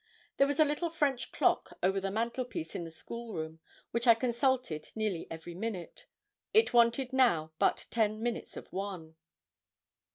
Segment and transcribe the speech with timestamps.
[0.37, 3.59] There was a little French clock over the mantelpiece in the school room,
[3.91, 6.07] which I consulted nearly every minute.
[6.55, 9.15] It wanted now but ten minutes of one.